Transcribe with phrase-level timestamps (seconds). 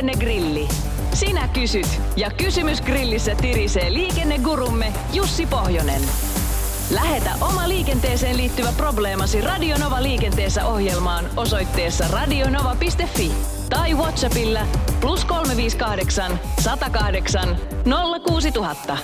[0.00, 0.68] Liikennegrilli.
[1.14, 6.02] Sinä kysyt ja kysymys grillissä tirisee liikennegurumme Jussi Pohjonen.
[6.90, 13.32] Lähetä oma liikenteeseen liittyvä probleemasi Radionova liikenteessä ohjelmaan osoitteessa radionova.fi
[13.70, 14.60] tai Whatsappilla
[15.00, 17.56] plus 358 108
[18.26, 18.98] 06000.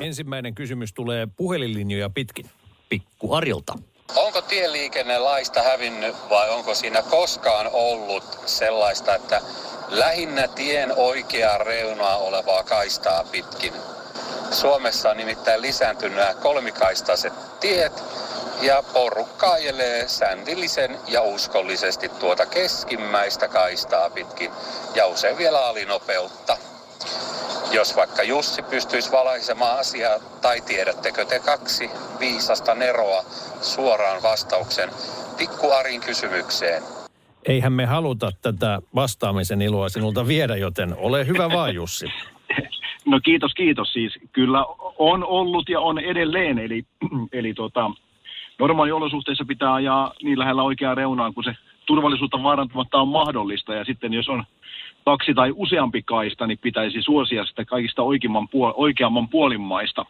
[0.00, 2.46] Ensimmäinen kysymys tulee puhelinlinjoja pitkin.
[2.88, 3.78] Pikku Arilta.
[4.16, 9.40] Onko tieliikennelaista hävinnyt vai onko siinä koskaan ollut sellaista, että
[9.88, 13.74] lähinnä tien oikeaa reunaa olevaa kaistaa pitkin?
[14.50, 18.02] Suomessa on nimittäin lisääntynyt nämä kolmikaistaiset tiet
[18.60, 24.52] ja porukka ajelee säntillisen ja uskollisesti tuota keskimmäistä kaistaa pitkin
[24.94, 26.56] ja usein vielä alinopeutta.
[27.72, 33.22] Jos vaikka Jussi pystyisi valaisemaan asiaa, tai tiedättekö te kaksi viisasta neroa
[33.60, 34.88] suoraan vastauksen
[35.38, 36.82] Pikku Arin kysymykseen.
[37.48, 42.06] Eihän me haluta tätä vastaamisen iloa sinulta viedä, joten ole hyvä vaan Jussi.
[43.04, 43.92] No kiitos, kiitos.
[43.92, 44.64] Siis kyllä
[44.98, 46.58] on ollut ja on edelleen.
[46.58, 46.82] Eli,
[47.32, 47.90] eli tota,
[48.58, 51.54] normaaliolosuhteissa pitää ajaa niin lähellä oikeaa reunaa, kun se
[51.86, 53.74] turvallisuutta vaarantamatta on mahdollista.
[53.74, 54.44] Ja sitten jos on
[55.04, 60.06] kaksi tai useampi kaista, niin pitäisi suosia sitä kaikista oikeamman, puol- oikeamman puolimmaista.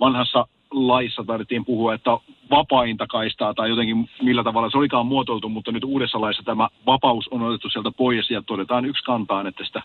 [0.00, 2.10] Vanhassa laissa tarvittiin puhua, että
[2.50, 7.28] vapainta kaistaa tai jotenkin millä tavalla se olikaan muotoiltu, mutta nyt uudessa laissa tämä vapaus
[7.28, 9.82] on otettu sieltä pois ja todetaan yksi kantaan, että sitä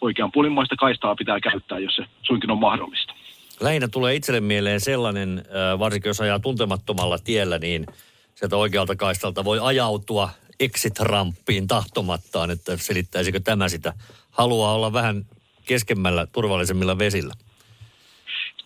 [0.00, 3.14] oikean puolimmaista kaistaa pitää käyttää, jos se suinkin on mahdollista.
[3.60, 5.42] Lähinnä tulee itselle mieleen sellainen,
[5.78, 7.86] varsinkin jos ajaa tuntemattomalla tiellä, niin
[8.34, 10.28] sieltä oikealta kaistalta voi ajautua
[10.60, 13.92] exit-ramppiin tahtomattaan, että selittäisikö tämä sitä.
[14.30, 15.22] Haluaa olla vähän
[15.66, 17.34] keskemmällä turvallisemmilla vesillä.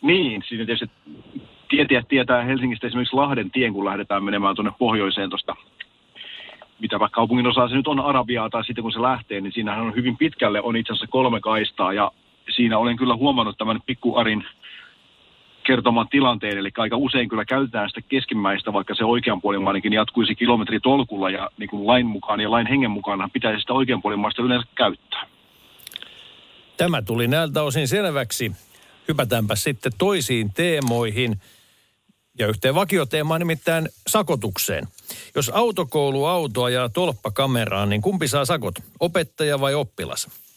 [0.03, 0.91] Niin, siinä tietysti
[1.69, 5.57] tietää, tietää Helsingistä esimerkiksi Lahden tien, kun lähdetään menemään tuonne pohjoiseen tuosta
[6.81, 9.87] mitä vaikka kaupungin osaa se nyt on Arabiaa tai sitten kun se lähtee, niin siinähän
[9.87, 12.13] on hyvin pitkälle on itse asiassa kolme kaistaa ja
[12.55, 14.45] siinä olen kyllä huomannut tämän pikkuarin
[15.67, 21.51] kertoman tilanteen, eli aika usein kyllä käytetään sitä keskimmäistä, vaikka se oikeanpuolimainenkin jatkuisi kilometritolkulla ja
[21.59, 25.27] niin kuin lain mukaan ja lain hengen mukaan pitäisi sitä oikeanpuolimaista yleensä käyttää.
[26.77, 28.53] Tämä tuli näiltä osin selväksi.
[29.09, 31.41] Hypätäänpä sitten toisiin teemoihin
[32.39, 34.89] ja yhteen vakioteemaan nimittäin sakotukseen.
[35.35, 40.50] Jos autokoulu auto ajaa tolppakameraan, niin kumpi saa sakot, opettaja vai oppilas?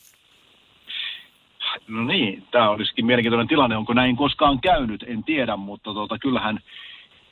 [1.93, 3.77] No niin, tämä olisikin mielenkiintoinen tilanne.
[3.77, 6.59] Onko näin koskaan käynyt, en tiedä, mutta tota, kyllähän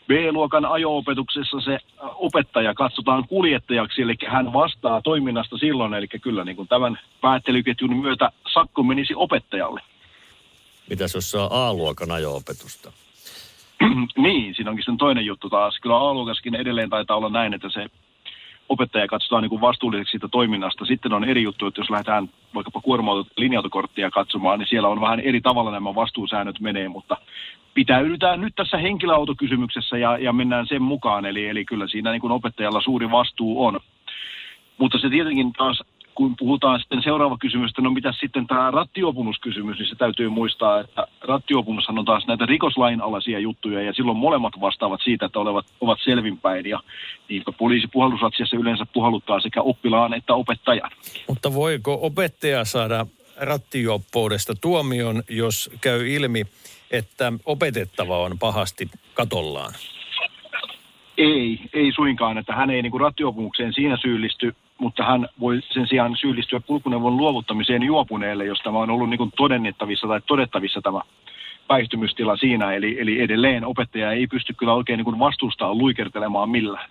[0.08, 6.68] B-luokan ajo-opetuksessa se opettaja katsotaan kuljettajaksi, eli hän vastaa toiminnasta silloin, eli kyllä niin kuin
[6.68, 9.82] tämän päättelyketjun myötä sakko menisi opettajalle.
[10.90, 12.92] Mitäs jos saa A-luokan ajo-opetusta?
[14.18, 15.80] niin, siinä onkin sen toinen juttu taas.
[15.82, 17.86] Kyllä A-luokaskin edelleen taitaa olla näin, että se
[18.70, 20.86] opettaja katsotaan niin kuin vastuulliseksi siitä toiminnasta.
[20.86, 25.20] Sitten on eri juttu, että jos lähdetään vaikkapa kuorma linja-autokorttia katsomaan, niin siellä on vähän
[25.20, 27.18] eri tavalla nämä vastuusäännöt menee, mutta
[27.74, 31.26] pitäydytään nyt tässä henkilöautokysymyksessä ja, ja mennään sen mukaan.
[31.26, 33.80] Eli, eli kyllä siinä niin kuin opettajalla suuri vastuu on.
[34.78, 35.84] Mutta se tietenkin taas
[36.22, 40.80] kun puhutaan sitten seuraava kysymys, että no mitä sitten tämä rattiopumuskysymys, niin se täytyy muistaa,
[40.80, 45.66] että rattiopumushan on taas näitä rikoslain alaisia juttuja ja silloin molemmat vastaavat siitä, että olevat,
[45.82, 46.80] ovat selvinpäin ja
[47.30, 50.92] niin poliisi puhallusratsiassa yleensä puhalluttaa sekä oppilaan että opettajan.
[51.28, 53.06] Mutta voiko opettaja saada
[53.38, 56.46] rattijuoppoudesta tuomion, jos käy ilmi,
[56.92, 59.74] että opetettava on pahasti katollaan?
[61.18, 65.88] Ei, ei suinkaan, että hän ei niin kuin rattiopumukseen siinä syyllisty, mutta hän voi sen
[65.88, 71.02] sijaan syyllistyä kulkuneuvon luovuttamiseen juopuneelle, jos tämä on ollut niin kuin todennettavissa tai todettavissa tämä
[71.68, 72.74] päihtymystila siinä.
[72.74, 76.90] Eli, eli edelleen opettaja ei pysty kyllä oikein niin kuin vastustaa luikertelemaan millään.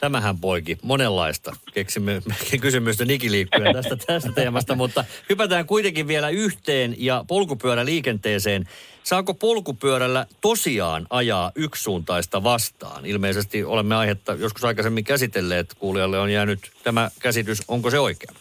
[0.00, 1.56] Tämähän poiki monenlaista.
[1.74, 2.22] Keksimme
[2.60, 8.64] kysymystä nikiliikkuja tästä, tästä teemasta, mutta hypätään kuitenkin vielä yhteen ja polkupyöräliikenteeseen.
[9.02, 13.06] Saako polkupyörällä tosiaan ajaa yksisuuntaista vastaan?
[13.06, 15.74] Ilmeisesti olemme aihetta joskus aikaisemmin käsitelleet.
[15.74, 17.62] Kuulijalle on jäänyt tämä käsitys.
[17.68, 18.32] Onko se oikea?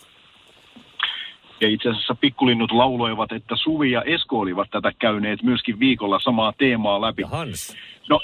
[1.62, 6.54] Ja itse asiassa pikkulinnut lauloivat, että Suvi ja Esko olivat tätä käyneet myöskin viikolla samaa
[6.58, 7.22] teemaa läpi.
[7.22, 7.76] Ja Hans.
[8.10, 8.22] No,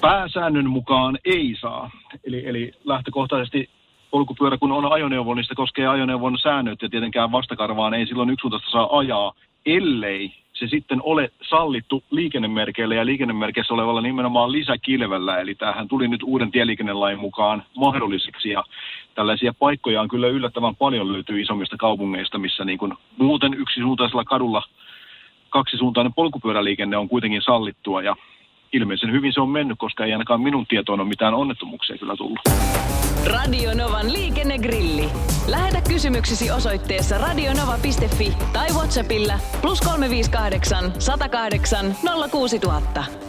[0.00, 1.90] pääsäännön mukaan ei saa.
[2.24, 3.70] Eli, eli lähtökohtaisesti
[4.10, 8.70] polkupyörä, kun on ajoneuvo, niin sitä koskee ajoneuvon säännöt ja tietenkään vastakarvaan ei silloin yksisuuntaista
[8.70, 9.32] saa ajaa,
[9.66, 15.38] ellei se sitten ole sallittu liikennemerkeillä ja liikennemerkeissä olevalla nimenomaan lisäkilvellä.
[15.38, 18.64] Eli tämähän tuli nyt uuden tieliikennelain mukaan mahdolliseksi ja
[19.14, 24.62] tällaisia paikkoja on kyllä yllättävän paljon löytyy isommista kaupungeista, missä niin kuin muuten yksisuuntaisella kadulla
[25.50, 28.16] kaksisuuntainen polkupyöräliikenne on kuitenkin sallittua ja
[28.72, 32.38] ilmeisen hyvin se on mennyt, koska ei ainakaan minun tietoon ole mitään onnettomuuksia kyllä tullut.
[33.26, 35.04] Radio Novan liikennegrilli.
[35.46, 41.94] Lähetä kysymyksesi osoitteessa radionova.fi tai Whatsappilla plus 358 108
[42.30, 43.27] 06000.